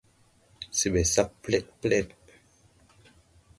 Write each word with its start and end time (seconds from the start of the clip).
Se 0.77 0.87
ɓɛ 0.93 1.01
sag 1.13 1.29
plɛɗplɛɗ. 1.41 2.07